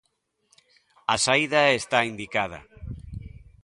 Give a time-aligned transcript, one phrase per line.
[1.13, 2.59] A saída está indicada.